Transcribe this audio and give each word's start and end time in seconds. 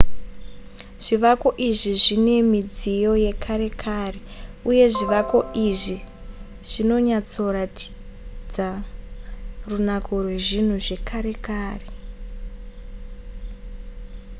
zvivako 1.05 1.49
izvi 1.69 1.93
zvine 2.03 2.35
midziyo 2.51 3.11
yekare 3.25 3.69
kare 3.83 4.19
uye 4.69 4.85
zvivako 4.95 5.39
izvi 5.67 5.97
zvinonyatsoratidza 6.69 8.69
runako 9.69 10.11
rwezvinhu 10.23 10.77
zvekare 10.85 11.33
kare 11.47 11.87